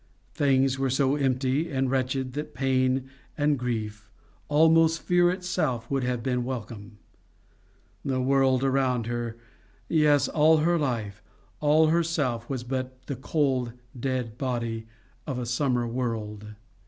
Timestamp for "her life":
10.57-11.21